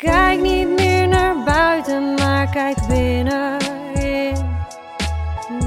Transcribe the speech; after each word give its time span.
Kijk 0.00 0.40
niet 0.40 0.68
meer 0.68 1.08
naar 1.08 1.44
buiten, 1.44 2.14
maar 2.14 2.50
kijk 2.50 2.76
binnenin. 2.88 4.34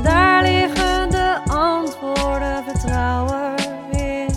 Daar 0.04 0.44
liggen 0.44 1.10
de 1.10 1.42
antwoorden, 1.50 2.64
vertrouwen 2.64 3.56
in. 3.92 4.30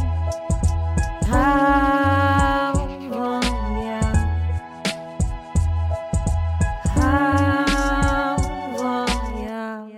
Hou 1.28 2.76
van 3.10 3.40
jou. 3.84 4.16
Hou 6.94 8.76
van 8.76 9.40
jou. 9.42 9.90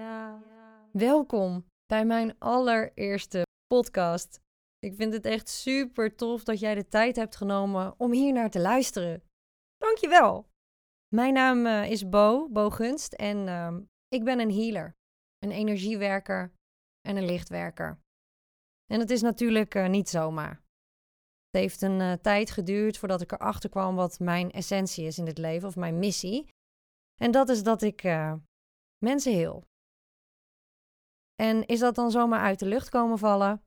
Welkom 0.93 1.65
bij 1.87 2.05
mijn 2.05 2.39
allereerste 2.39 3.43
podcast. 3.67 4.41
Ik 4.79 4.95
vind 4.95 5.13
het 5.13 5.25
echt 5.25 5.49
super 5.49 6.17
tof 6.17 6.45
dat 6.45 6.61
jij 6.61 6.75
de 6.75 6.89
tijd 6.89 7.17
hebt 7.17 7.37
genomen 7.37 7.95
om 7.97 8.13
hier 8.13 8.33
naar 8.33 8.51
te 8.51 8.61
luisteren. 8.61 9.28
Dankjewel. 9.79 10.49
Mijn 11.15 11.35
naam 11.35 11.67
eh, 11.67 11.91
is 11.91 12.09
Bo, 12.09 12.49
Bo 12.49 12.71
Gunst 12.71 13.13
en 13.13 13.49
ehm, 13.49 13.83
ik 14.09 14.25
ben 14.25 14.41
een 14.41 14.53
healer, 14.53 14.97
een 15.39 15.51
energiewerker 15.51 16.53
en 17.01 17.17
een 17.17 17.25
lichtwerker. 17.25 18.01
En 18.87 19.01
het 19.01 19.11
is 19.11 19.21
natuurlijk 19.21 19.75
eh, 19.75 19.89
niet 19.89 20.09
zomaar. 20.09 20.51
Het 21.51 21.61
heeft 21.61 21.83
een 21.83 22.01
eh, 22.01 22.13
tijd 22.13 22.51
geduurd 22.51 22.99
voordat 22.99 23.21
ik 23.21 23.33
erachter 23.33 23.71
kwam 23.71 23.95
wat 23.95 24.19
mijn 24.19 24.51
essentie 24.51 25.05
is 25.07 25.19
in 25.19 25.27
het 25.27 25.39
leven 25.39 25.69
of 25.69 25.77
mijn 25.77 25.99
missie. 25.99 26.49
En 27.21 27.31
dat 27.31 27.49
is 27.49 27.63
dat 27.63 27.83
ik 27.83 28.03
mensen 29.05 29.33
heel. 29.33 29.65
En 31.35 31.67
is 31.67 31.79
dat 31.79 31.95
dan 31.95 32.11
zomaar 32.11 32.41
uit 32.41 32.59
de 32.59 32.67
lucht 32.67 32.89
komen 32.89 33.19
vallen? 33.19 33.63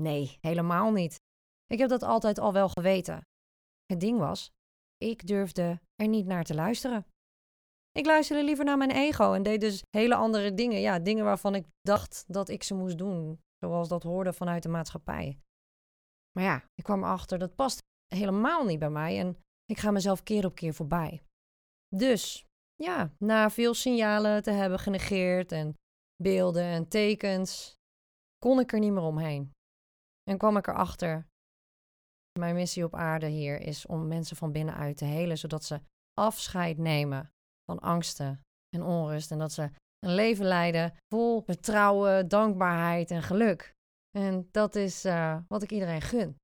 Nee, 0.00 0.38
helemaal 0.40 0.92
niet. 0.92 1.16
Ik 1.66 1.78
heb 1.78 1.88
dat 1.88 2.02
altijd 2.02 2.38
al 2.38 2.52
wel 2.52 2.68
geweten. 2.68 3.26
Het 3.86 4.00
ding 4.00 4.18
was, 4.18 4.50
ik 4.98 5.26
durfde 5.26 5.80
er 5.94 6.08
niet 6.08 6.26
naar 6.26 6.44
te 6.44 6.54
luisteren. 6.54 7.06
Ik 7.92 8.06
luisterde 8.06 8.44
liever 8.44 8.64
naar 8.64 8.76
mijn 8.76 8.90
ego 8.90 9.32
en 9.32 9.42
deed 9.42 9.60
dus 9.60 9.82
hele 9.90 10.14
andere 10.14 10.54
dingen. 10.54 10.80
Ja, 10.80 10.98
dingen 10.98 11.24
waarvan 11.24 11.54
ik 11.54 11.66
dacht 11.80 12.24
dat 12.26 12.48
ik 12.48 12.62
ze 12.62 12.74
moest 12.74 12.98
doen, 12.98 13.40
zoals 13.58 13.88
dat 13.88 14.02
hoorde 14.02 14.32
vanuit 14.32 14.62
de 14.62 14.68
maatschappij. 14.68 15.38
Maar 16.32 16.44
ja, 16.44 16.64
ik 16.74 16.84
kwam 16.84 17.02
erachter 17.02 17.38
dat 17.38 17.54
past 17.54 17.82
helemaal 18.14 18.64
niet 18.64 18.78
bij 18.78 18.90
mij 18.90 19.18
en 19.18 19.36
ik 19.64 19.78
ga 19.78 19.90
mezelf 19.90 20.22
keer 20.22 20.44
op 20.44 20.54
keer 20.54 20.74
voorbij. 20.74 21.22
Dus 21.96 22.44
ja, 22.74 23.12
na 23.18 23.50
veel 23.50 23.74
signalen 23.74 24.42
te 24.42 24.50
hebben 24.50 24.78
genegeerd 24.78 25.52
en 25.52 25.74
beelden 26.22 26.62
en 26.64 26.88
tekens, 26.88 27.74
kon 28.38 28.60
ik 28.60 28.72
er 28.72 28.78
niet 28.78 28.92
meer 28.92 29.02
omheen. 29.02 29.50
En 30.30 30.38
kwam 30.38 30.56
ik 30.56 30.66
erachter, 30.66 31.26
mijn 32.36 32.54
missie 32.54 32.84
op 32.84 32.94
aarde 32.94 33.26
hier 33.26 33.60
is 33.60 33.86
om 33.86 34.08
mensen 34.08 34.36
van 34.36 34.52
binnenuit 34.52 34.96
te 34.96 35.04
helen, 35.04 35.38
zodat 35.38 35.64
ze 35.64 35.80
afscheid 36.20 36.78
nemen 36.78 37.30
van 37.64 37.78
angsten 37.78 38.40
en 38.76 38.82
onrust. 38.82 39.30
En 39.30 39.38
dat 39.38 39.52
ze 39.52 39.70
een 39.98 40.14
leven 40.14 40.44
leiden 40.44 40.94
vol 41.14 41.42
vertrouwen, 41.42 42.28
dankbaarheid 42.28 43.10
en 43.10 43.22
geluk. 43.22 43.74
En 44.18 44.48
dat 44.50 44.74
is 44.74 45.04
uh, 45.04 45.38
wat 45.48 45.62
ik 45.62 45.70
iedereen 45.72 46.02
gun. 46.02 46.36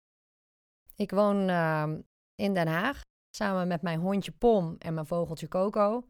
Ik 0.96 1.10
woon 1.10 1.48
uh, 1.48 1.92
in 2.34 2.54
Den 2.54 2.66
Haag 2.66 3.00
samen 3.36 3.68
met 3.68 3.82
mijn 3.82 4.00
hondje 4.00 4.32
Pom 4.32 4.76
en 4.78 4.94
mijn 4.94 5.06
vogeltje 5.06 5.48
Coco. 5.48 6.08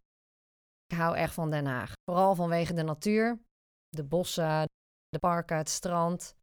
Ik 0.86 0.96
hou 0.96 1.16
echt 1.16 1.34
van 1.34 1.50
Den 1.50 1.66
Haag. 1.66 1.92
Vooral 2.10 2.34
vanwege 2.34 2.74
de 2.74 2.82
natuur, 2.82 3.40
de 3.88 4.04
bossen, 4.04 4.64
de 5.08 5.18
parken, 5.18 5.56
het 5.56 5.68
strand. 5.68 6.34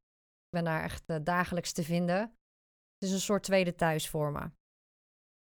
Ik 0.43 0.49
ben 0.55 0.63
daar 0.63 0.83
echt 0.83 1.03
uh, 1.09 1.17
dagelijks 1.23 1.71
te 1.71 1.83
vinden. 1.83 2.33
Het 2.99 3.09
is 3.09 3.11
een 3.11 3.21
soort 3.21 3.43
tweede 3.43 3.75
thuis 3.75 4.09
voor 4.09 4.31
me. 4.31 4.51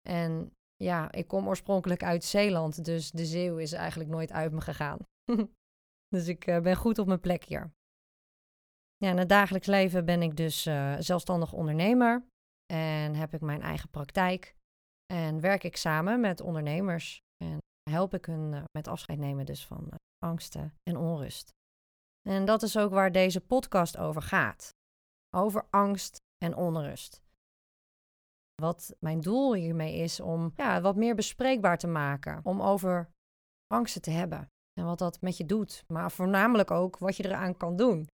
En 0.09 0.53
ja, 0.77 1.13
ik 1.13 1.29
kom 1.29 1.49
oorspronkelijk 1.49 2.03
uit 2.03 2.25
Zeeland, 2.25 2.85
dus 2.85 3.11
de 3.11 3.27
Zeeuw 3.27 3.57
is 3.57 3.73
eigenlijk 3.73 4.11
nooit 4.11 4.33
uit 4.33 4.53
me 4.53 4.61
gegaan. 4.61 4.99
dus 6.15 6.29
ik 6.29 6.47
uh, 6.47 6.61
ben 6.61 6.77
goed 6.77 6.99
op 6.99 7.07
mijn 7.07 7.21
plek 7.21 7.45
hier. 7.45 7.73
Ja, 8.97 9.11
in 9.11 9.19
het 9.19 9.29
dagelijks 9.29 9.67
leven 9.67 10.05
ben 10.05 10.23
ik 10.23 10.37
dus 10.37 10.67
uh, 10.67 10.97
zelfstandig 10.99 11.53
ondernemer 11.53 12.27
en 12.73 13.15
heb 13.15 13.35
ik 13.35 13.41
mijn 13.41 13.63
eigen 13.63 13.89
praktijk. 13.89 14.55
En 15.13 15.41
werk 15.41 15.65
ik 15.65 15.77
samen 15.77 16.21
met 16.21 16.41
ondernemers 16.41 17.21
en 17.45 17.59
help 17.91 18.15
ik 18.15 18.25
hun 18.25 18.53
uh, 18.53 18.63
met 18.73 18.89
afscheid 18.89 19.19
nemen 19.19 19.47
dus 19.47 19.67
van 19.67 19.93
angsten 20.19 20.75
en 20.83 20.97
onrust. 20.97 21.51
En 22.29 22.45
dat 22.45 22.63
is 22.63 22.79
ook 22.79 22.91
waar 22.91 23.13
deze 23.13 23.41
podcast 23.41 23.97
over 23.97 24.23
gaat. 24.23 24.71
Over 25.37 25.67
angst 25.71 26.17
en 26.45 26.57
onrust. 26.57 27.23
Wat 28.61 28.95
mijn 28.99 29.21
doel 29.21 29.55
hiermee 29.55 29.95
is 29.97 30.21
om 30.21 30.53
ja, 30.57 30.81
wat 30.81 30.97
meer 30.97 31.15
bespreekbaar 31.15 31.79
te 31.79 31.87
maken. 31.87 32.41
Om 32.45 32.63
over 32.63 33.11
angsten 33.67 34.03
te 34.03 34.11
hebben. 34.11 34.49
En 34.73 34.85
wat 34.85 34.99
dat 34.99 35.21
met 35.21 35.37
je 35.37 35.47
doet. 35.47 35.85
Maar 35.87 36.11
voornamelijk 36.11 36.71
ook 36.71 36.99
wat 36.99 37.17
je 37.17 37.25
eraan 37.25 37.57
kan 37.57 37.77
doen. 37.77 38.09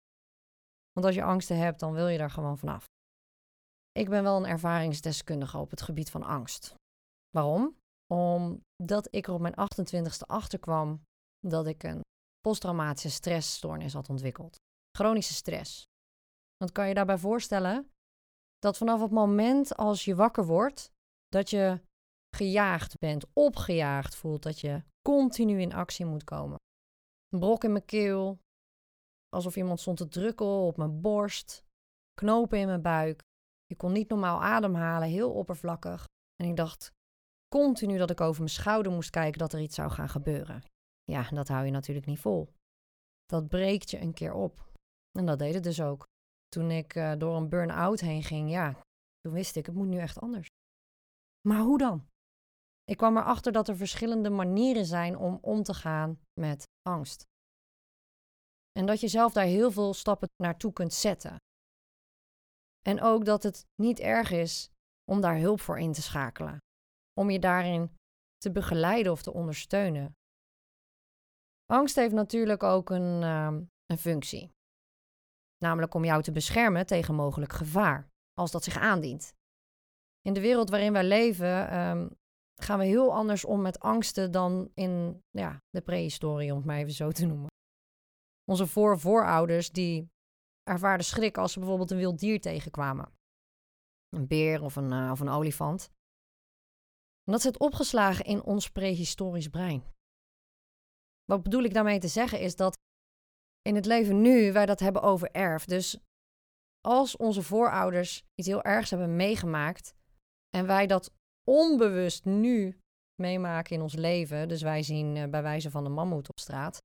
Want 0.92 1.06
als 1.06 1.16
je 1.16 1.24
angsten 1.24 1.58
hebt, 1.58 1.80
dan 1.80 1.94
wil 1.94 2.08
je 2.08 2.18
daar 2.18 2.30
gewoon 2.30 2.58
vanaf. 2.58 2.86
Ik 3.92 4.10
ben 4.10 4.24
wel 4.24 4.38
een 4.38 4.46
ervaringsdeskundige 4.46 5.58
op 5.58 5.70
het 5.70 5.82
gebied 5.82 6.12
van 6.12 6.24
angst. 6.24 6.76
Waarom? 7.30 7.78
Omdat 8.14 9.08
ik 9.10 9.28
er 9.28 9.34
op 9.34 9.42
mijn 9.42 9.56
28ste 9.56 10.28
achterkwam 10.28 11.02
dat 11.40 11.68
ik 11.68 11.84
een 11.84 12.02
posttraumatische 12.42 13.10
stressstoornis 13.10 13.94
had 13.94 14.10
ontwikkeld. 14.10 14.56
Chronische 14.98 15.34
stress. 15.34 15.84
Want 16.58 16.72
kan 16.72 16.88
je 16.88 16.94
daarbij 16.94 17.18
voorstellen 17.18 17.93
dat 18.64 18.78
vanaf 18.78 19.02
het 19.02 19.12
moment 19.12 19.76
als 19.76 20.06
je 20.06 20.16
wakker 20.16 20.46
wordt, 20.46 20.92
dat 21.28 21.50
je 21.50 21.82
gejaagd 22.36 23.00
bent, 23.00 23.26
opgejaagd 23.34 24.16
voelt, 24.16 24.44
dat 24.44 24.60
je 24.60 24.84
continu 25.02 25.62
in 25.62 25.74
actie 25.74 26.06
moet 26.06 26.24
komen. 26.24 26.58
Een 27.30 27.40
brok 27.40 27.64
in 27.64 27.72
mijn 27.72 27.86
keel, 27.86 28.40
alsof 29.30 29.56
iemand 29.56 29.80
stond 29.80 29.98
te 29.98 30.08
drukken 30.08 30.46
op 30.46 30.78
mijn 30.78 31.02
borst, 31.02 31.64
knopen 32.14 32.60
in 32.60 32.68
mijn 32.68 32.82
buik. 32.82 33.22
Ik 33.66 33.78
kon 33.78 33.92
niet 33.92 34.10
normaal 34.10 34.42
ademhalen, 34.42 35.08
heel 35.08 35.34
oppervlakkig. 35.34 36.08
En 36.36 36.50
ik 36.50 36.56
dacht 36.56 36.92
continu 37.48 37.98
dat 37.98 38.10
ik 38.10 38.22
over 38.22 38.42
mijn 38.42 38.54
schouder 38.54 38.92
moest 38.92 39.10
kijken 39.10 39.40
dat 39.40 39.54
er 39.54 39.60
iets 39.60 39.76
zou 39.76 39.92
gaan 39.92 40.10
gebeuren. 40.10 40.64
Ja, 41.04 41.30
dat 41.30 41.48
hou 41.48 41.66
je 41.66 41.72
natuurlijk 41.72 42.06
niet 42.06 42.20
vol. 42.20 42.50
Dat 43.26 43.48
breekt 43.48 43.90
je 43.90 44.00
een 44.00 44.14
keer 44.14 44.34
op. 44.34 44.72
En 45.12 45.26
dat 45.26 45.40
deed 45.40 45.54
het 45.54 45.64
dus 45.64 45.82
ook. 45.82 46.12
Toen 46.54 46.72
ik 46.72 46.96
uh, 46.96 47.14
door 47.18 47.36
een 47.36 47.50
burn-out 47.50 48.00
heen 48.00 48.24
ging, 48.24 48.50
ja, 48.50 48.84
toen 49.20 49.34
wist 49.34 49.56
ik, 49.56 49.66
het 49.66 49.76
moet 49.76 49.88
nu 49.88 49.98
echt 49.98 50.20
anders. 50.20 50.48
Maar 51.48 51.60
hoe 51.60 51.78
dan? 51.78 52.08
Ik 52.84 52.98
kwam 52.98 53.18
erachter 53.18 53.52
dat 53.52 53.68
er 53.68 53.78
verschillende 53.78 54.30
manieren 54.30 54.86
zijn 54.86 55.18
om 55.18 55.38
om 55.42 55.64
te 55.64 55.74
gaan 55.74 56.20
met 56.40 56.64
angst. 56.82 57.24
En 58.72 58.86
dat 58.86 59.00
je 59.00 59.08
zelf 59.08 59.34
daar 59.34 59.46
heel 59.46 59.72
veel 59.72 59.94
stappen 59.94 60.30
naartoe 60.44 60.74
kunt 60.74 60.94
zetten. 60.94 61.38
En 62.82 63.02
ook 63.02 63.26
dat 63.26 63.44
het 63.44 63.66
niet 63.82 64.00
erg 64.00 64.32
is 64.32 64.70
om 65.12 65.22
daar 65.22 65.38
hulp 65.38 65.60
voor 65.60 65.80
in 65.80 65.94
te 65.94 66.02
schakelen. 66.02 66.58
Om 67.14 67.30
je 67.30 67.40
daarin 67.40 67.96
te 68.38 68.52
begeleiden 68.52 69.12
of 69.12 69.22
te 69.22 69.34
ondersteunen. 69.34 70.14
Angst 71.66 71.96
heeft 71.96 72.14
natuurlijk 72.14 72.64
ook 72.64 72.90
een, 72.90 73.22
uh, 73.22 73.58
een 73.86 73.98
functie. 73.98 74.52
Namelijk 75.64 75.94
om 75.94 76.06
jou 76.06 76.22
te 76.22 76.32
beschermen 76.32 76.86
tegen 76.86 77.16
mogelijk 77.16 77.54
gevaar, 77.54 78.10
als 78.34 78.52
dat 78.52 78.64
zich 78.64 78.78
aandient. 78.78 79.34
In 80.22 80.34
de 80.34 80.42
wereld 80.42 80.70
waarin 80.70 80.94
wij 80.94 81.04
leven 81.04 81.80
um, 81.80 82.10
gaan 82.62 82.80
we 82.80 82.86
heel 82.86 83.14
anders 83.14 83.46
om 83.46 83.62
met 83.62 83.80
angsten 83.80 84.32
dan 84.32 84.72
in 84.74 85.24
ja, 85.30 85.62
de 85.70 85.82
prehistorie, 85.82 86.52
om 86.52 86.58
het 86.58 86.66
maar 86.66 86.78
even 86.78 86.94
zo 86.94 87.12
te 87.12 87.26
noemen. 87.26 87.48
Onze 88.52 88.68
voorvoorouders 88.68 89.72
die 89.72 90.12
ervaarden 90.64 91.06
schrik 91.06 91.38
als 91.38 91.52
ze 91.52 91.60
bijvoorbeeld 91.60 91.92
een 91.92 91.98
wild 91.98 92.20
dier 92.20 92.42
tegenkwamen. 92.42 93.14
Een 94.10 94.28
beer 94.28 94.62
of 94.62 94.76
een, 94.76 94.92
uh, 94.92 95.12
of 95.12 95.20
een 95.20 95.30
olifant. 95.30 95.90
En 97.24 97.32
dat 97.32 97.42
zit 97.42 97.60
opgeslagen 97.60 98.26
in 98.26 98.44
ons 98.44 98.70
prehistorisch 98.70 99.48
brein. 99.48 99.84
Wat 101.26 101.44
bedoel 101.44 101.64
ik 101.64 101.74
daarmee 101.74 102.00
te 102.00 102.08
zeggen 102.08 102.40
is 102.40 102.56
dat 102.56 102.82
in 103.64 103.76
het 103.76 103.86
leven 103.86 104.22
nu 104.22 104.52
wij 104.52 104.66
dat 104.66 104.80
hebben 104.80 105.02
overerfd. 105.02 105.70
Dus 105.70 105.98
als 106.82 107.18
onze 107.18 107.44
voorouders 107.44 108.24
iets 108.36 108.48
heel 108.48 108.64
ergs 108.64 108.90
hebben 108.90 109.16
meegemaakt 109.16 109.96
en 110.50 110.66
wij 110.66 110.88
dat 110.88 111.14
onbewust 111.44 112.26
nu 112.26 112.80
meemaken 113.22 113.76
in 113.76 113.82
ons 113.82 113.94
leven, 113.94 114.48
dus 114.48 114.62
wij 114.62 114.84
zien 114.84 115.16
uh, 115.16 115.30
bij 115.30 115.42
wijze 115.42 115.72
van 115.72 115.86
een 115.86 115.94
mammoet 115.94 116.30
op 116.30 116.40
straat, 116.40 116.82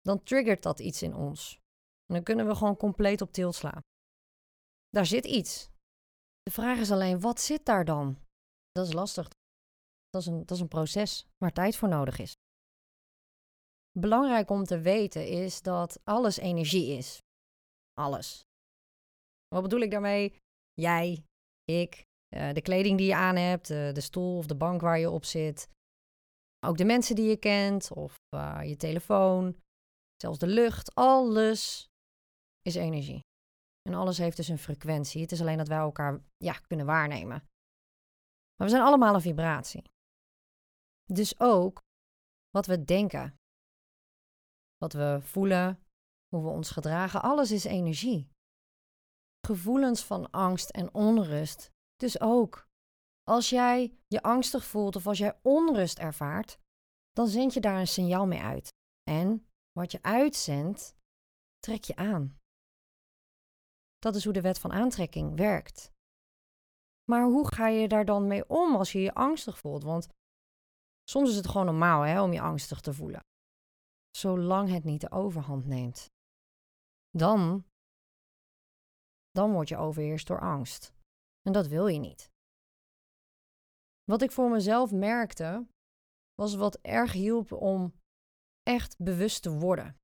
dan 0.00 0.22
triggert 0.22 0.62
dat 0.62 0.80
iets 0.80 1.02
in 1.02 1.14
ons. 1.14 1.58
En 2.06 2.14
dan 2.14 2.22
kunnen 2.22 2.46
we 2.46 2.54
gewoon 2.54 2.76
compleet 2.76 3.20
op 3.20 3.32
tilt 3.32 3.54
slaan. 3.54 3.80
Daar 4.88 5.06
zit 5.06 5.24
iets. 5.24 5.68
De 6.42 6.50
vraag 6.50 6.78
is 6.78 6.90
alleen, 6.90 7.20
wat 7.20 7.40
zit 7.40 7.64
daar 7.64 7.84
dan? 7.84 8.18
Dat 8.70 8.86
is 8.86 8.92
lastig. 8.92 9.28
Dat 10.10 10.20
is 10.20 10.26
een, 10.26 10.38
dat 10.38 10.50
is 10.50 10.60
een 10.60 10.68
proces 10.68 11.26
waar 11.36 11.52
tijd 11.52 11.76
voor 11.76 11.88
nodig 11.88 12.18
is. 12.18 12.34
Belangrijk 13.98 14.50
om 14.50 14.64
te 14.64 14.80
weten 14.80 15.28
is 15.28 15.62
dat 15.62 16.00
alles 16.04 16.36
energie 16.36 16.96
is. 16.96 17.22
Alles. 17.92 18.44
Wat 19.48 19.62
bedoel 19.62 19.80
ik 19.80 19.90
daarmee? 19.90 20.36
Jij, 20.72 21.24
ik, 21.64 22.04
Eh, 22.34 22.52
de 22.52 22.62
kleding 22.62 22.98
die 22.98 23.06
je 23.06 23.14
aan 23.14 23.36
hebt, 23.36 23.70
eh, 23.70 23.92
de 23.92 24.00
stoel 24.00 24.36
of 24.36 24.46
de 24.46 24.56
bank 24.56 24.80
waar 24.80 24.98
je 24.98 25.10
op 25.10 25.24
zit. 25.24 25.68
Ook 26.66 26.76
de 26.76 26.84
mensen 26.84 27.14
die 27.14 27.28
je 27.28 27.36
kent 27.36 27.92
of 27.92 28.16
eh, 28.28 28.60
je 28.64 28.76
telefoon, 28.76 29.56
zelfs 30.16 30.38
de 30.38 30.46
lucht, 30.46 30.94
alles 30.94 31.88
is 32.62 32.74
energie. 32.74 33.20
En 33.88 33.94
alles 33.94 34.18
heeft 34.18 34.36
dus 34.36 34.48
een 34.48 34.58
frequentie. 34.58 35.20
Het 35.20 35.32
is 35.32 35.40
alleen 35.40 35.56
dat 35.56 35.68
wij 35.68 35.78
elkaar 35.78 36.20
ja, 36.36 36.52
kunnen 36.52 36.86
waarnemen. 36.86 37.38
Maar 38.56 38.66
we 38.66 38.68
zijn 38.68 38.82
allemaal 38.82 39.14
een 39.14 39.20
vibratie. 39.20 39.84
Dus 41.04 41.40
ook 41.40 41.82
wat 42.50 42.66
we 42.66 42.84
denken, 42.84 43.34
wat 44.76 44.92
we 44.92 45.18
voelen, 45.22 45.84
hoe 46.28 46.42
we 46.42 46.48
ons 46.48 46.70
gedragen, 46.70 47.22
alles 47.22 47.50
is 47.50 47.64
energie. 47.64 48.30
Gevoelens 49.46 50.04
van 50.04 50.30
angst 50.30 50.70
en 50.70 50.94
onrust, 50.94 51.70
dus 51.96 52.20
ook. 52.20 52.66
Als 53.22 53.48
jij 53.48 53.98
je 54.06 54.22
angstig 54.22 54.64
voelt 54.64 54.96
of 54.96 55.06
als 55.06 55.18
jij 55.18 55.38
onrust 55.42 55.98
ervaart, 55.98 56.58
dan 57.12 57.26
zend 57.26 57.54
je 57.54 57.60
daar 57.60 57.80
een 57.80 57.86
signaal 57.86 58.26
mee 58.26 58.40
uit. 58.40 58.72
En 59.10 59.46
wat 59.72 59.92
je 59.92 60.02
uitzendt, 60.02 60.96
trek 61.58 61.84
je 61.84 61.96
aan. 61.96 62.38
Dat 63.98 64.14
is 64.14 64.24
hoe 64.24 64.32
de 64.32 64.40
wet 64.40 64.58
van 64.58 64.72
aantrekking 64.72 65.36
werkt. 65.36 65.92
Maar 67.10 67.24
hoe 67.24 67.54
ga 67.54 67.66
je 67.68 67.88
daar 67.88 68.04
dan 68.04 68.26
mee 68.26 68.48
om 68.48 68.76
als 68.76 68.92
je 68.92 69.00
je 69.00 69.14
angstig 69.14 69.58
voelt? 69.58 69.82
Want 69.82 70.08
soms 71.10 71.30
is 71.30 71.36
het 71.36 71.46
gewoon 71.46 71.66
normaal 71.66 72.02
hè, 72.02 72.22
om 72.22 72.32
je 72.32 72.40
angstig 72.40 72.80
te 72.80 72.92
voelen. 72.92 73.24
Zolang 74.16 74.68
het 74.68 74.84
niet 74.84 75.00
de 75.00 75.10
overhand 75.10 75.66
neemt. 75.66 76.10
Dan, 77.10 77.64
dan 79.30 79.52
word 79.52 79.68
je 79.68 79.76
overheerst 79.76 80.26
door 80.26 80.40
angst. 80.40 80.92
En 81.42 81.52
dat 81.52 81.66
wil 81.66 81.86
je 81.86 81.98
niet. 81.98 82.32
Wat 84.04 84.22
ik 84.22 84.30
voor 84.30 84.50
mezelf 84.50 84.92
merkte, 84.92 85.66
was 86.34 86.54
wat 86.54 86.78
erg 86.80 87.12
hielp 87.12 87.52
om 87.52 87.94
echt 88.62 88.96
bewust 88.98 89.42
te 89.42 89.50
worden. 89.50 89.96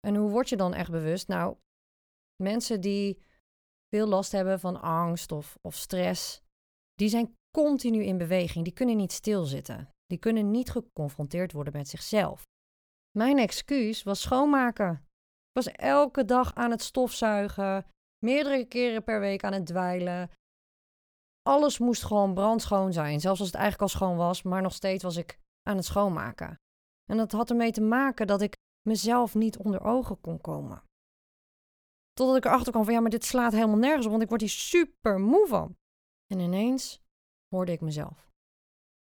En 0.00 0.14
hoe 0.14 0.30
word 0.30 0.48
je 0.48 0.56
dan 0.56 0.74
echt 0.74 0.90
bewust? 0.90 1.28
Nou, 1.28 1.56
mensen 2.42 2.80
die 2.80 3.22
veel 3.88 4.06
last 4.06 4.32
hebben 4.32 4.60
van 4.60 4.80
angst 4.80 5.32
of, 5.32 5.58
of 5.60 5.74
stress, 5.74 6.42
die 6.94 7.08
zijn 7.08 7.36
continu 7.50 8.04
in 8.04 8.18
beweging. 8.18 8.64
Die 8.64 8.74
kunnen 8.74 8.96
niet 8.96 9.12
stilzitten. 9.12 9.92
Die 10.08 10.18
kunnen 10.18 10.50
niet 10.50 10.70
geconfronteerd 10.70 11.52
worden 11.52 11.72
met 11.72 11.88
zichzelf. 11.88 12.46
Mijn 13.10 13.38
excuus 13.38 14.02
was 14.02 14.20
schoonmaken. 14.20 14.92
Ik 15.48 15.64
was 15.64 15.66
elke 15.68 16.24
dag 16.24 16.54
aan 16.54 16.70
het 16.70 16.82
stofzuigen, 16.82 17.86
meerdere 18.24 18.64
keren 18.64 19.04
per 19.04 19.20
week 19.20 19.44
aan 19.44 19.52
het 19.52 19.66
dweilen. 19.66 20.30
Alles 21.42 21.78
moest 21.78 22.04
gewoon 22.04 22.34
brandschoon 22.34 22.92
zijn, 22.92 23.20
zelfs 23.20 23.40
als 23.40 23.48
het 23.48 23.56
eigenlijk 23.56 23.90
al 23.90 23.98
schoon 23.98 24.16
was, 24.16 24.42
maar 24.42 24.62
nog 24.62 24.74
steeds 24.74 25.02
was 25.02 25.16
ik 25.16 25.38
aan 25.62 25.76
het 25.76 25.84
schoonmaken. 25.84 26.60
En 27.10 27.16
dat 27.16 27.32
had 27.32 27.50
ermee 27.50 27.72
te 27.72 27.80
maken 27.80 28.26
dat 28.26 28.40
ik 28.40 28.56
mezelf 28.88 29.34
niet 29.34 29.56
onder 29.56 29.84
ogen 29.84 30.20
kon 30.20 30.40
komen. 30.40 30.82
Totdat 32.12 32.36
ik 32.36 32.44
erachter 32.44 32.72
kwam 32.72 32.84
van 32.84 32.92
ja, 32.94 33.00
maar 33.00 33.10
dit 33.10 33.24
slaat 33.24 33.52
helemaal 33.52 33.76
nergens 33.76 34.04
op, 34.04 34.10
want 34.10 34.22
ik 34.22 34.28
word 34.28 34.40
hier 34.40 34.50
super 34.50 35.20
moe 35.20 35.46
van. 35.46 35.76
En 36.26 36.38
ineens 36.40 37.00
hoorde 37.54 37.72
ik 37.72 37.80
mezelf. 37.80 38.30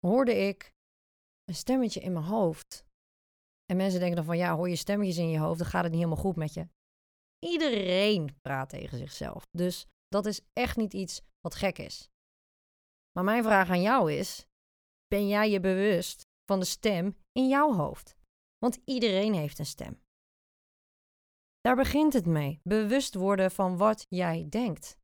Hoorde 0.07 0.35
ik 0.35 0.73
een 1.51 1.57
stemmetje 1.57 2.01
in 2.01 2.13
mijn 2.13 2.25
hoofd. 2.25 2.85
En 3.65 3.77
mensen 3.77 3.99
denken 3.99 4.17
dan 4.17 4.25
van 4.25 4.37
ja, 4.37 4.57
hoor 4.57 4.69
je 4.69 4.77
stemmetjes 4.77 5.17
in 5.17 5.29
je 5.29 5.39
hoofd, 5.39 5.59
dan 5.59 5.69
gaat 5.69 5.83
het 5.83 5.93
niet 5.93 6.01
helemaal 6.01 6.23
goed 6.25 6.37
met 6.37 6.55
je. 6.55 6.69
Iedereen 7.39 8.41
praat 8.41 8.69
tegen 8.69 8.99
zichzelf. 8.99 9.47
Dus 9.51 9.87
dat 10.09 10.27
is 10.27 10.41
echt 10.53 10.77
niet 10.77 10.95
iets 10.95 11.21
wat 11.41 11.55
gek 11.55 11.79
is. 11.79 12.09
Maar 13.13 13.25
mijn 13.25 13.43
vraag 13.43 13.71
aan 13.71 13.83
jou 13.83 14.13
is: 14.13 14.47
ben 15.07 15.29
jij 15.29 15.51
je 15.51 15.61
bewust 15.61 16.27
van 16.45 16.59
de 16.59 16.65
stem 16.65 17.17
in 17.33 17.49
jouw 17.49 17.73
hoofd? 17.73 18.17
Want 18.59 18.79
iedereen 18.85 19.35
heeft 19.35 19.59
een 19.59 19.67
stem. 19.67 20.03
Daar 21.61 21.77
begint 21.77 22.13
het 22.13 22.27
mee. 22.27 22.61
Bewust 22.63 23.15
worden 23.15 23.51
van 23.51 23.77
wat 23.77 24.07
jij 24.09 24.47
denkt. 24.49 24.99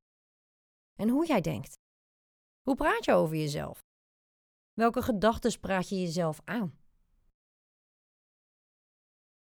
En 0.94 1.08
hoe 1.08 1.26
jij 1.26 1.40
denkt. 1.40 1.78
Hoe 2.62 2.75
praat 2.75 3.04
je 3.04 3.12
over 3.12 3.37
jezelf? 3.37 3.85
Welke 4.81 5.02
gedachten 5.02 5.61
praat 5.61 5.88
je 5.88 6.00
jezelf 6.00 6.40
aan? 6.44 6.78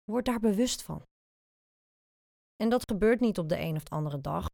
Word 0.04 0.26
daar 0.26 0.40
bewust 0.40 0.82
van. 0.84 1.04
En 2.56 2.70
dat 2.70 2.90
gebeurt 2.90 3.20
niet 3.20 3.38
op 3.38 3.50
de 3.50 3.60
een 3.60 3.76
of 3.76 3.90
andere 3.90 4.22
dag. 4.22 4.48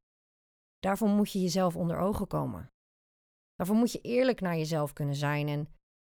Daarvoor 0.77 1.09
moet 1.09 1.31
je 1.31 1.39
jezelf 1.39 1.75
onder 1.75 1.97
ogen 1.97 2.27
komen. 2.27 2.71
Daarvoor 3.55 3.75
moet 3.75 3.91
je 3.91 4.01
eerlijk 4.01 4.41
naar 4.41 4.57
jezelf 4.57 4.93
kunnen 4.93 5.15
zijn 5.15 5.47
en 5.47 5.67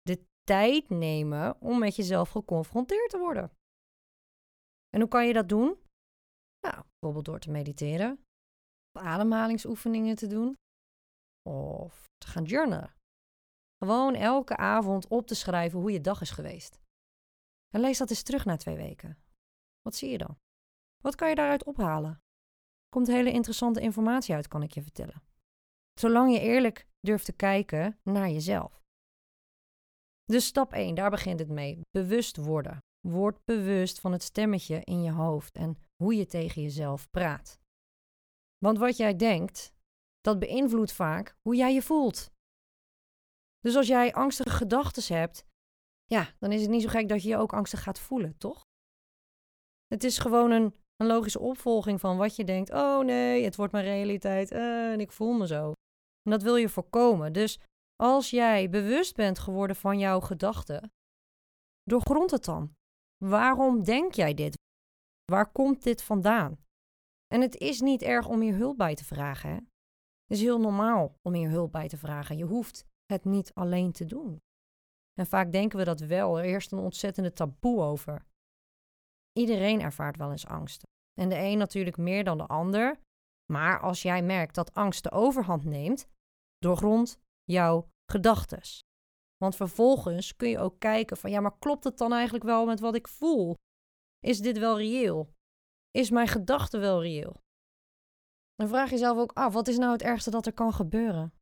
de 0.01 0.25
tijd 0.43 0.89
nemen 0.89 1.61
om 1.61 1.79
met 1.79 1.95
jezelf 1.95 2.29
geconfronteerd 2.29 3.09
te 3.09 3.17
worden. 3.17 3.51
En 4.89 4.99
hoe 4.99 5.09
kan 5.09 5.27
je 5.27 5.33
dat 5.33 5.49
doen? 5.49 5.77
Nou, 6.59 6.83
bijvoorbeeld 6.83 7.25
door 7.25 7.39
te 7.39 7.51
mediteren, 7.51 8.23
ademhalingsoefeningen 8.99 10.15
te 10.15 10.27
doen 10.27 10.57
of 11.49 12.09
te 12.17 12.27
gaan 12.27 12.43
journalen. 12.43 13.02
Gewoon 13.83 14.15
elke 14.15 14.57
avond 14.57 15.07
op 15.07 15.27
te 15.27 15.35
schrijven 15.35 15.79
hoe 15.79 15.91
je 15.91 16.01
dag 16.01 16.21
is 16.21 16.31
geweest. 16.31 16.79
En 17.69 17.79
lees 17.79 17.97
dat 17.97 18.09
eens 18.09 18.23
terug 18.23 18.45
na 18.45 18.55
twee 18.55 18.75
weken. 18.75 19.17
Wat 19.81 19.95
zie 19.95 20.09
je 20.09 20.17
dan? 20.17 20.37
Wat 21.01 21.15
kan 21.15 21.29
je 21.29 21.35
daaruit 21.35 21.63
ophalen? 21.63 22.21
Komt 22.89 23.07
hele 23.07 23.31
interessante 23.31 23.81
informatie 23.81 24.35
uit, 24.35 24.47
kan 24.47 24.63
ik 24.63 24.71
je 24.71 24.81
vertellen. 24.81 25.23
Zolang 25.99 26.33
je 26.33 26.39
eerlijk 26.39 26.87
durft 26.99 27.25
te 27.25 27.33
kijken 27.33 27.99
naar 28.03 28.29
jezelf. 28.29 28.81
Dus 30.25 30.45
stap 30.45 30.73
1, 30.73 30.95
daar 30.95 31.09
begint 31.09 31.39
het 31.39 31.49
mee. 31.49 31.81
Bewust 31.91 32.37
worden. 32.37 32.77
Word 33.07 33.45
bewust 33.45 33.99
van 33.99 34.11
het 34.11 34.23
stemmetje 34.23 34.81
in 34.83 35.03
je 35.03 35.11
hoofd 35.11 35.55
en 35.55 35.77
hoe 35.95 36.15
je 36.15 36.25
tegen 36.25 36.61
jezelf 36.61 37.09
praat. 37.09 37.59
Want 38.57 38.77
wat 38.77 38.97
jij 38.97 39.15
denkt, 39.15 39.73
dat 40.21 40.39
beïnvloedt 40.39 40.93
vaak 40.93 41.37
hoe 41.41 41.55
jij 41.55 41.73
je 41.73 41.81
voelt. 41.81 42.32
Dus 43.63 43.75
als 43.75 43.87
jij 43.87 44.13
angstige 44.13 44.49
gedachten 44.49 45.15
hebt, 45.15 45.45
ja, 46.05 46.33
dan 46.39 46.51
is 46.51 46.61
het 46.61 46.69
niet 46.69 46.81
zo 46.81 46.89
gek 46.89 47.09
dat 47.09 47.23
je 47.23 47.29
je 47.29 47.37
ook 47.37 47.53
angstig 47.53 47.83
gaat 47.83 47.99
voelen, 47.99 48.37
toch? 48.37 48.61
Het 49.87 50.03
is 50.03 50.17
gewoon 50.17 50.51
een, 50.51 50.75
een 50.95 51.07
logische 51.07 51.39
opvolging 51.39 51.99
van 51.99 52.17
wat 52.17 52.35
je 52.35 52.43
denkt: 52.43 52.71
oh 52.71 52.99
nee, 52.99 53.43
het 53.43 53.55
wordt 53.55 53.71
mijn 53.71 53.85
realiteit 53.85 54.51
uh, 54.51 54.91
en 54.91 54.99
ik 54.99 55.11
voel 55.11 55.33
me 55.33 55.47
zo. 55.47 55.71
En 56.21 56.31
dat 56.31 56.41
wil 56.41 56.55
je 56.55 56.69
voorkomen. 56.69 57.33
Dus 57.33 57.59
als 57.95 58.29
jij 58.29 58.69
bewust 58.69 59.15
bent 59.15 59.39
geworden 59.39 59.75
van 59.75 59.99
jouw 59.99 60.19
gedachten, 60.19 60.91
doorgrond 61.83 62.31
het 62.31 62.45
dan. 62.45 62.75
Waarom 63.25 63.83
denk 63.83 64.13
jij 64.13 64.33
dit? 64.33 64.57
Waar 65.31 65.51
komt 65.51 65.83
dit 65.83 66.03
vandaan? 66.03 66.57
En 67.27 67.41
het 67.41 67.55
is 67.55 67.81
niet 67.81 68.01
erg 68.01 68.27
om 68.27 68.41
hier 68.41 68.55
hulp 68.55 68.77
bij 68.77 68.95
te 68.95 69.05
vragen. 69.05 69.49
Hè? 69.49 69.55
Het 69.55 70.37
is 70.37 70.41
heel 70.41 70.59
normaal 70.59 71.15
om 71.21 71.33
hier 71.33 71.49
hulp 71.49 71.71
bij 71.71 71.87
te 71.87 71.97
vragen. 71.97 72.37
Je 72.37 72.45
hoeft 72.45 72.85
het 73.13 73.25
niet 73.25 73.53
alleen 73.53 73.91
te 73.91 74.05
doen. 74.05 74.41
En 75.13 75.25
vaak 75.25 75.51
denken 75.51 75.77
we 75.77 75.85
dat 75.85 75.99
wel. 75.99 76.39
Er 76.39 76.45
eerst 76.45 76.71
een 76.71 76.79
ontzettende 76.79 77.33
taboe 77.33 77.81
over. 77.81 78.25
Iedereen 79.31 79.81
ervaart 79.81 80.17
wel 80.17 80.31
eens 80.31 80.45
angsten. 80.45 80.87
En 81.19 81.29
de 81.29 81.37
een 81.37 81.57
natuurlijk 81.57 81.97
meer 81.97 82.23
dan 82.23 82.37
de 82.37 82.47
ander. 82.47 82.99
Maar 83.51 83.79
als 83.79 84.01
jij 84.01 84.23
merkt 84.23 84.55
dat 84.55 84.73
angst 84.73 85.03
de 85.03 85.11
overhand 85.11 85.63
neemt, 85.63 86.07
doorgrond 86.57 87.19
jouw 87.43 87.89
gedachtes. 88.11 88.79
Want 89.37 89.55
vervolgens 89.55 90.35
kun 90.35 90.49
je 90.49 90.59
ook 90.59 90.79
kijken 90.79 91.17
van 91.17 91.31
ja, 91.31 91.39
maar 91.39 91.57
klopt 91.57 91.83
het 91.83 91.97
dan 91.97 92.13
eigenlijk 92.13 92.43
wel 92.43 92.65
met 92.65 92.79
wat 92.79 92.95
ik 92.95 93.07
voel? 93.07 93.55
Is 94.19 94.39
dit 94.39 94.57
wel 94.57 94.77
reëel? 94.77 95.33
Is 95.91 96.09
mijn 96.09 96.27
gedachte 96.27 96.77
wel 96.77 97.01
reëel? 97.01 97.41
Dan 98.55 98.67
vraag 98.67 98.89
jezelf 98.89 99.17
ook 99.17 99.31
af, 99.31 99.53
wat 99.53 99.67
is 99.67 99.77
nou 99.77 99.91
het 99.91 100.01
ergste 100.01 100.29
dat 100.29 100.45
er 100.45 100.53
kan 100.53 100.73
gebeuren? 100.73 101.33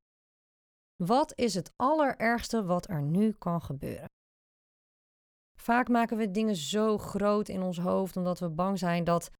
Wat 1.05 1.38
is 1.38 1.53
het 1.53 1.72
allerergste 1.75 2.65
wat 2.65 2.89
er 2.89 3.01
nu 3.01 3.31
kan 3.31 3.62
gebeuren? 3.62 4.10
Vaak 5.58 5.88
maken 5.89 6.17
we 6.17 6.31
dingen 6.31 6.55
zo 6.55 6.98
groot 6.98 7.50
in 7.50 7.62
ons 7.62 7.77
hoofd 7.77 8.17
omdat 8.17 8.39
we 8.39 8.50
bang 8.50 8.79
zijn 8.79 9.03
dat 9.03 9.31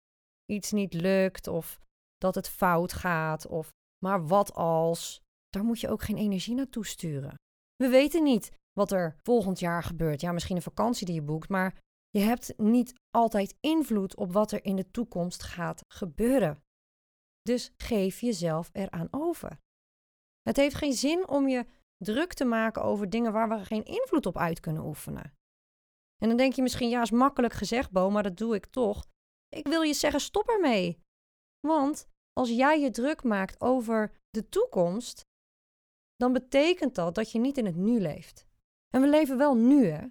iets 0.46 0.72
niet 0.72 0.94
lukt 0.94 1.48
of 1.48 1.80
dat 2.18 2.36
het 2.36 2.50
fout 2.50 2.94
gaat 2.94 3.48
of 3.48 3.70
maar 4.06 4.27
wat 4.27 4.53
als. 4.53 5.22
Daar 5.50 5.63
moet 5.63 5.80
je 5.80 5.89
ook 5.89 6.01
geen 6.01 6.18
energie 6.18 6.56
naartoe 6.56 6.86
sturen. 6.86 7.36
We 7.75 7.88
weten 7.88 8.24
niet 8.24 8.51
wat 8.74 8.91
er 8.91 9.15
volgend 9.24 9.60
jaar 9.60 9.84
gebeurt. 9.84 10.22
Ja, 10.22 10.32
misschien 10.32 10.56
een 10.56 10.62
vakantie 10.62 11.06
die 11.06 11.15
je 11.15 11.22
boekt, 11.22 11.50
maar 11.50 11.80
je 12.10 12.20
hebt 12.20 12.53
niet 12.58 12.94
altijd 13.10 13.56
invloed 13.60 14.15
op 14.15 14.34
wat 14.34 14.51
er 14.51 14.65
in 14.65 14.75
de 14.75 14.91
toekomst 14.91 15.44
gaat 15.44 15.84
gebeuren. 15.88 16.63
Dus 17.41 17.72
geef 17.77 18.20
jezelf 18.20 18.70
eraan 18.74 19.08
over. 19.12 19.60
Het 20.42 20.58
heeft 20.58 20.76
geen 20.76 20.94
zin 20.94 21.28
om 21.28 21.48
je 21.48 21.66
druk 21.98 22.34
te 22.34 22.46
maken 22.46 22.84
over 22.84 23.10
dingen 23.10 23.32
waar 23.32 23.50
we 23.50 23.66
geen 23.66 23.86
invloed 23.86 24.26
op 24.26 24.38
uit 24.38 24.60
kunnen 24.60 24.86
oefenen. 24.86 25.34
En 26.18 26.28
dan 26.28 26.38
denk 26.38 26.54
je 26.54 26.62
misschien, 26.62 26.90
ja, 26.90 27.02
is 27.02 27.12
makkelijk 27.12 27.54
gezegd, 27.54 27.92
Bo, 27.92 28.10
maar 28.10 28.24
dat 28.24 28.38
doe 28.38 28.56
ik 28.56 28.66
toch. 28.66 29.06
Ik 29.50 29.68
wil 29.68 29.82
je 29.82 29.94
zeggen, 29.94 30.20
stop 30.20 30.48
ermee. 30.48 31.00
Want 31.68 32.08
als 32.34 32.50
jij 32.50 32.80
je 32.80 32.90
druk 32.90 33.24
maakt 33.24 33.62
over 33.62 34.12
de 34.30 34.50
toekomst, 34.50 35.26
dan 36.16 36.34
betekent 36.34 36.96
dat 36.96 37.16
dat 37.16 37.32
je 37.32 37.40
niet 37.40 37.58
in 37.58 37.66
het 37.66 37.76
nu 37.76 38.00
leeft. 38.00 38.48
En 38.90 39.02
we 39.02 39.08
leven 39.08 39.38
wel 39.38 39.56
nu, 39.56 39.86
hè? 39.86 40.08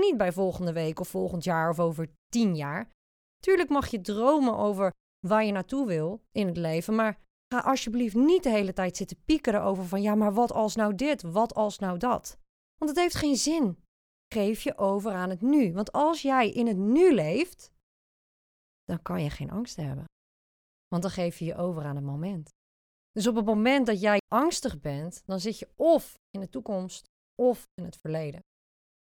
Niet 0.00 0.16
bij 0.16 0.32
volgende 0.32 0.72
week 0.72 1.00
of 1.00 1.08
volgend 1.08 1.44
jaar 1.44 1.70
of 1.70 1.80
over 1.80 2.10
tien 2.28 2.56
jaar. 2.56 2.90
Tuurlijk 3.38 3.68
mag 3.68 3.88
je 3.88 4.00
dromen 4.00 4.56
over 4.56 4.90
waar 5.26 5.44
je 5.44 5.52
naartoe 5.52 5.86
wil 5.86 6.22
in 6.32 6.46
het 6.46 6.56
leven, 6.56 6.94
maar 6.94 7.20
ga 7.52 7.60
alsjeblieft 7.60 8.14
niet 8.14 8.42
de 8.42 8.50
hele 8.50 8.72
tijd 8.72 8.96
zitten 8.96 9.22
piekeren 9.24 9.62
over 9.62 9.84
van 9.84 10.02
ja, 10.02 10.14
maar 10.14 10.32
wat 10.32 10.52
als 10.52 10.74
nou 10.74 10.94
dit, 10.94 11.22
wat 11.22 11.54
als 11.54 11.78
nou 11.78 11.98
dat. 11.98 12.38
Want 12.76 12.90
het 12.90 13.00
heeft 13.00 13.14
geen 13.14 13.36
zin. 13.36 13.84
Geef 14.34 14.62
je 14.62 14.78
over 14.78 15.12
aan 15.12 15.30
het 15.30 15.40
nu. 15.40 15.72
Want 15.72 15.92
als 15.92 16.22
jij 16.22 16.50
in 16.50 16.66
het 16.66 16.76
nu 16.76 17.14
leeft, 17.14 17.72
dan 18.84 19.02
kan 19.02 19.22
je 19.22 19.30
geen 19.30 19.50
angst 19.50 19.76
hebben. 19.76 20.04
Want 20.88 21.02
dan 21.02 21.10
geef 21.10 21.38
je 21.38 21.44
je 21.44 21.56
over 21.56 21.84
aan 21.84 21.96
het 21.96 22.04
moment. 22.04 22.50
Dus 23.10 23.26
op 23.26 23.34
het 23.34 23.44
moment 23.44 23.86
dat 23.86 24.00
jij 24.00 24.20
angstig 24.28 24.80
bent, 24.80 25.22
dan 25.26 25.40
zit 25.40 25.58
je 25.58 25.68
of 25.76 26.14
in 26.30 26.40
de 26.40 26.48
toekomst 26.48 27.04
of 27.42 27.64
in 27.74 27.84
het 27.84 27.96
verleden. 27.96 28.40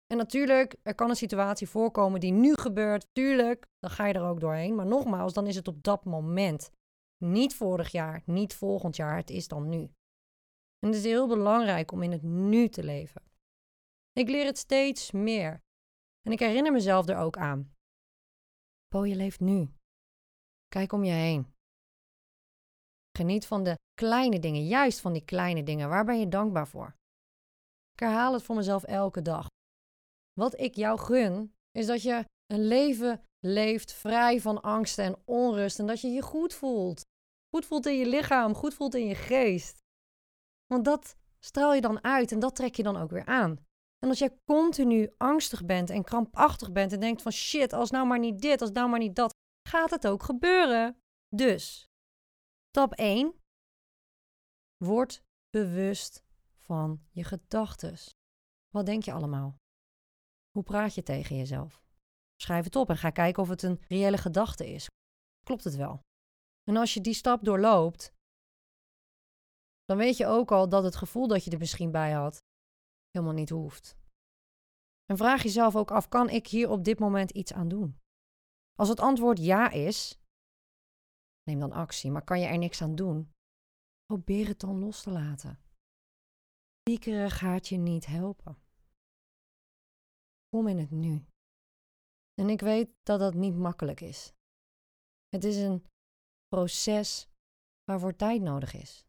En 0.07 0.17
natuurlijk, 0.17 0.77
er 0.83 0.95
kan 0.95 1.11
een 1.11 1.17
situatie 1.17 1.69
voorkomen 1.69 2.21
die 2.21 2.33
nu 2.33 2.55
gebeurt. 2.55 3.07
Tuurlijk, 3.13 3.67
dan 3.79 3.91
ga 3.91 4.07
je 4.07 4.15
er 4.15 4.29
ook 4.29 4.41
doorheen. 4.41 4.75
Maar 4.75 4.87
nogmaals, 4.87 5.33
dan 5.33 5.47
is 5.47 5.57
het 5.57 5.69
op 5.69 5.83
dat 5.83 6.05
moment. 6.05 6.71
Niet 7.19 7.55
vorig 7.55 7.93
jaar, 7.93 8.23
niet 8.27 8.55
volgend 8.55 8.97
jaar. 8.97 9.17
Het 9.17 9.31
is 9.31 9.49
dan 9.49 9.69
nu. 9.69 9.83
En 10.79 10.89
het 10.89 10.95
is 10.95 11.05
heel 11.05 11.29
belangrijk 11.29 11.93
om 11.93 12.03
in 12.03 12.13
het 12.13 12.23
nu 12.23 12.69
te 12.69 12.85
leven. 12.85 13.23
Ik 14.13 14.29
leer 14.29 14.45
het 14.45 14.59
steeds 14.59 15.11
meer. 15.11 15.63
En 16.21 16.33
ik 16.33 16.39
herinner 16.39 16.73
mezelf 16.73 17.09
er 17.09 17.17
ook 17.17 17.37
aan. 17.37 17.73
Po, 18.89 19.07
je 19.07 19.15
leeft 19.15 19.41
nu. 19.41 19.73
Kijk 20.69 20.93
om 20.93 21.05
je 21.05 21.13
heen. 21.13 21.55
Geniet 23.19 23.47
van 23.47 23.65
de 23.65 23.79
kleine 23.95 24.39
dingen, 24.39 24.67
juist 24.67 25.01
van 25.01 25.13
die 25.13 25.25
kleine 25.25 25.63
dingen. 25.63 25.89
Waar 25.89 26.05
ben 26.05 26.19
je 26.19 26.29
dankbaar 26.29 26.69
voor? 26.69 26.97
Ik 27.93 28.01
herhaal 28.01 28.33
het 28.33 28.43
voor 28.43 28.57
mezelf 28.57 28.85
elke 28.85 29.23
dag. 29.23 29.47
Wat 30.33 30.61
ik 30.61 30.75
jou 30.75 30.99
gun, 30.99 31.55
is 31.71 31.87
dat 31.87 32.03
je 32.03 32.25
een 32.47 32.67
leven 32.67 33.28
leeft 33.41 33.93
vrij 33.93 34.41
van 34.41 34.63
angsten 34.63 35.05
en 35.05 35.23
onrust 35.25 35.79
en 35.79 35.87
dat 35.87 36.01
je 36.01 36.09
je 36.09 36.23
goed 36.23 36.55
voelt. 36.55 37.03
Goed 37.55 37.67
voelt 37.67 37.87
in 37.87 37.99
je 37.99 38.07
lichaam, 38.07 38.55
goed 38.55 38.75
voelt 38.75 38.95
in 38.95 39.07
je 39.07 39.15
geest. 39.15 39.83
Want 40.67 40.85
dat 40.85 41.17
straal 41.39 41.75
je 41.75 41.81
dan 41.81 42.05
uit 42.05 42.33
en 42.33 42.39
dat 42.39 42.57
trek 42.57 42.75
je 42.75 42.83
dan 42.83 42.97
ook 42.97 43.11
weer 43.11 43.27
aan. 43.27 43.67
En 43.99 44.09
als 44.09 44.19
jij 44.19 44.39
continu 44.45 45.15
angstig 45.17 45.65
bent 45.65 45.91
en 45.91 46.05
krampachtig 46.05 46.73
bent 46.73 46.93
en 46.93 47.01
denkt 47.01 47.23
van 47.23 47.33
shit, 47.33 47.73
als 47.73 47.91
nou 47.91 48.07
maar 48.07 48.19
niet 48.19 48.41
dit, 48.41 48.61
als 48.61 48.71
nou 48.71 48.89
maar 48.89 48.99
niet 48.99 49.17
dat, 49.17 49.35
gaat 49.69 49.91
het 49.91 50.07
ook 50.07 50.23
gebeuren. 50.23 51.03
Dus, 51.29 51.89
stap 52.69 52.93
1. 52.93 53.35
Word 54.77 55.23
bewust 55.51 56.25
van 56.59 57.07
je 57.11 57.25
gedachten. 57.25 57.97
Wat 58.69 58.87
denk 58.87 59.03
je 59.03 59.13
allemaal? 59.13 59.57
Hoe 60.51 60.63
praat 60.63 60.95
je 60.95 61.03
tegen 61.03 61.37
jezelf? 61.37 61.83
Schrijf 62.41 62.65
het 62.65 62.77
op 62.77 62.89
en 62.89 62.97
ga 62.97 63.11
kijken 63.11 63.43
of 63.43 63.49
het 63.49 63.63
een 63.63 63.81
reële 63.89 64.19
gedachte 64.19 64.67
is. 64.67 64.87
Klopt 65.43 65.65
het 65.65 65.75
wel? 65.77 66.01
En 66.65 66.77
als 66.77 66.95
je 66.95 67.01
die 67.01 67.15
stap 67.15 67.45
doorloopt, 67.45 68.13
dan 69.85 69.97
weet 69.97 70.17
je 70.17 70.27
ook 70.27 70.53
al 70.53 70.69
dat 70.69 70.85
het 70.85 70.97
gevoel 70.97 71.29
dat 71.29 71.45
je 71.45 71.51
er 71.51 71.59
misschien 71.59 71.91
bij 71.91 72.13
had 72.13 72.39
helemaal 73.11 73.35
niet 73.35 73.51
hoeft. 73.51 73.97
En 75.05 75.17
vraag 75.17 75.43
jezelf 75.43 75.77
ook 75.77 75.91
af: 75.91 76.09
kan 76.09 76.29
ik 76.29 76.47
hier 76.47 76.71
op 76.71 76.85
dit 76.85 76.99
moment 76.99 77.31
iets 77.31 77.53
aan 77.53 77.69
doen? 77.69 77.99
Als 78.75 78.89
het 78.89 79.01
antwoord 79.01 79.39
ja 79.39 79.71
is, 79.71 80.19
neem 81.43 81.61
dan 81.61 81.73
actie, 81.73 82.11
maar 82.11 82.25
kan 82.25 82.41
je 82.41 82.47
er 82.47 82.59
niks 82.59 82.83
aan 82.83 82.95
doen? 82.95 83.33
Probeer 84.05 84.47
het 84.47 84.61
dan 84.61 84.79
los 84.79 85.03
te 85.03 85.11
laten. 85.11 85.61
Piekeren 86.83 87.31
gaat 87.31 87.69
je 87.69 87.77
niet 87.77 88.07
helpen. 88.07 88.63
Kom 90.49 90.69
in 90.69 90.79
het 90.79 90.91
nu. 90.91 91.27
En 92.39 92.49
ik 92.49 92.61
weet 92.61 92.91
dat 93.03 93.19
dat 93.19 93.35
niet 93.35 93.57
makkelijk 93.57 94.01
is. 94.01 94.33
Het 95.29 95.45
is 95.45 95.57
een 95.57 95.85
proces 96.49 97.29
waarvoor 97.85 98.17
tijd 98.17 98.43
nodig 98.43 98.75
is. 98.75 99.07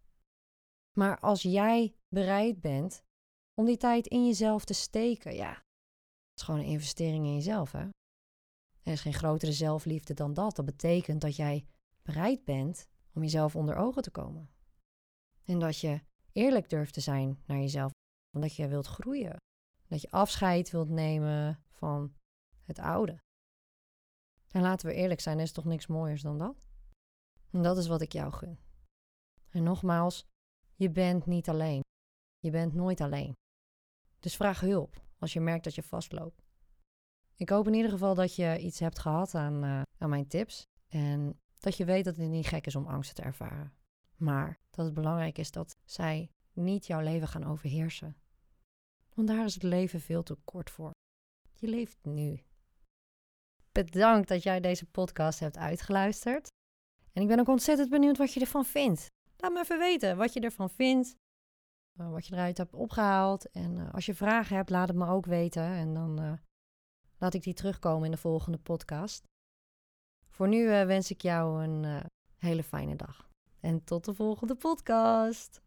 Maar 0.98 1.20
als 1.20 1.42
jij 1.42 1.96
bereid 2.08 2.62
bent 2.62 3.04
om 3.54 3.66
die 3.66 3.78
tijd 3.78 4.08
in 4.08 4.26
jezelf 4.26 4.66
te 4.66 4.74
steken, 4.74 5.36
ja, 5.36 5.50
het 5.50 6.36
is 6.36 6.44
gewoon 6.44 6.60
een 6.60 6.66
investering 6.66 7.26
in 7.26 7.34
jezelf, 7.34 7.72
hè? 7.72 7.88
Er 8.84 8.92
is 8.92 9.02
geen 9.02 9.14
grotere 9.14 9.54
zelfliefde 9.54 10.14
dan 10.14 10.34
dat. 10.34 10.56
Dat 10.56 10.66
betekent 10.66 11.22
dat 11.22 11.36
jij 11.36 11.66
bereid 12.02 12.44
bent 12.44 12.88
om 13.14 13.22
jezelf 13.22 13.56
onder 13.56 13.76
ogen 13.76 14.02
te 14.02 14.12
komen. 14.12 14.50
En 15.44 15.60
dat 15.60 15.80
je 15.80 16.02
eerlijk 16.32 16.70
durft 16.70 16.94
te 16.94 17.02
zijn 17.02 17.44
naar 17.46 17.58
jezelf, 17.58 17.92
omdat 18.36 18.56
je 18.56 18.68
wilt 18.68 18.88
groeien. 18.88 19.38
Dat 19.88 20.02
je 20.02 20.12
afscheid 20.12 20.72
wilt 20.72 20.90
nemen 20.90 21.64
van 21.70 22.18
het 22.70 22.80
oude. 22.80 23.22
En 24.52 24.62
laten 24.62 24.88
we 24.88 24.94
eerlijk 24.94 25.20
zijn, 25.20 25.38
er 25.38 25.44
is 25.44 25.52
toch 25.52 25.66
niks 25.66 25.88
mooiers 25.88 26.22
dan 26.22 26.38
dat? 26.38 26.68
En 27.52 27.62
dat 27.62 27.78
is 27.78 27.88
wat 27.88 28.02
ik 28.02 28.12
jou 28.12 28.32
gun. 28.32 28.60
En 29.50 29.64
nogmaals, 29.64 30.26
je 30.76 30.90
bent 30.90 31.26
niet 31.26 31.50
alleen. 31.50 31.84
Je 32.40 32.52
bent 32.52 32.74
nooit 32.74 33.02
alleen. 33.02 33.34
Dus 34.20 34.36
vraag 34.36 34.60
hulp 34.60 35.04
als 35.18 35.34
je 35.34 35.40
merkt 35.40 35.64
dat 35.64 35.76
je 35.76 35.84
vastloopt. 35.84 36.44
Ik 37.36 37.50
hoop 37.50 37.68
in 37.68 37.74
ieder 37.74 37.92
geval 37.92 38.16
dat 38.16 38.36
je 38.36 38.60
iets 38.60 38.80
hebt 38.80 39.00
gehad 39.00 39.36
aan, 39.36 39.64
uh, 39.64 39.82
aan 39.98 40.10
mijn 40.10 40.28
tips. 40.28 40.64
En 40.88 41.40
dat 41.60 41.78
je 41.78 41.86
weet 41.86 42.06
dat 42.06 42.16
het 42.16 42.30
niet 42.30 42.48
gek 42.48 42.66
is 42.66 42.76
om 42.76 42.88
angsten 42.88 43.16
te 43.16 43.22
ervaren. 43.22 43.74
Maar 44.16 44.60
dat 44.70 44.86
het 44.86 44.94
belangrijk 44.94 45.38
is 45.38 45.52
dat 45.52 45.78
zij 45.86 46.32
niet 46.54 46.88
jouw 46.88 47.02
leven 47.02 47.28
gaan 47.28 47.44
overheersen. 47.44 48.18
Want 49.14 49.28
daar 49.28 49.46
is 49.46 49.54
het 49.54 49.64
leven 49.64 50.02
veel 50.02 50.24
te 50.24 50.36
kort 50.36 50.70
voor. 50.70 50.92
Je 51.54 51.68
leeft 51.68 51.98
nu. 52.02 52.44
Bedankt 53.72 54.28
dat 54.28 54.44
jij 54.44 54.60
deze 54.60 54.86
podcast 54.86 55.40
hebt 55.40 55.58
uitgeluisterd. 55.58 56.48
En 57.14 57.22
ik 57.22 57.28
ben 57.28 57.40
ook 57.40 57.48
ontzettend 57.48 57.90
benieuwd 57.90 58.18
wat 58.18 58.34
je 58.34 58.40
ervan 58.40 58.66
vindt. 58.66 59.08
Laat 59.38 59.52
me 59.52 59.60
even 59.60 59.80
weten 59.80 60.18
wat 60.18 60.34
je 60.34 60.40
ervan 60.40 60.70
vindt. 60.70 61.16
Eh, 62.00 62.12
wat 62.12 62.28
je 62.28 62.34
eruit 62.34 62.58
hebt 62.58 62.74
opgehaald. 62.74 63.52
En 63.52 63.78
uh, 63.78 63.94
als 63.94 64.06
je 64.06 64.14
vragen 64.14 64.56
hebt, 64.56 64.70
laat 64.70 64.88
het 64.88 64.98
me 64.98 65.08
ook 65.08 65.26
weten. 65.26 65.64
En 65.64 65.94
dan 65.94 66.22
uh, 66.22 66.34
laat 67.18 67.34
ik 67.34 67.44
die 67.44 67.54
terugkomen 67.54 68.06
in 68.06 68.12
de 68.12 68.18
volgende 68.18 68.58
podcast. 68.58 69.24
Voor 70.30 70.48
nu 70.48 70.66
wens 70.68 71.12
ik 71.12 71.22
jou 71.22 71.64
een 71.64 72.04
hele 72.38 72.64
fijne 72.64 72.96
dag. 72.96 73.30
En 73.60 73.84
tot 73.84 74.06
de 74.06 74.14
volgende 74.14 74.56
podcast. 74.56 75.62